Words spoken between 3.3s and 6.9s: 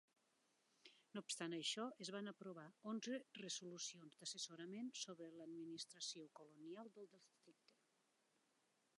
resolucions d'assessorament sobre l'administració colonial